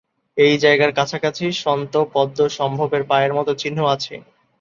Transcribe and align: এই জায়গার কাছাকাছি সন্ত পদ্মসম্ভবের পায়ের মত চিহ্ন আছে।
এই 0.37 0.55
জায়গার 0.57 0.91
কাছাকাছি 0.95 1.45
সন্ত 1.63 1.93
পদ্মসম্ভবের 2.13 3.03
পায়ের 3.09 3.31
মত 3.37 3.47
চিহ্ন 3.61 3.79
আছে। 3.95 4.13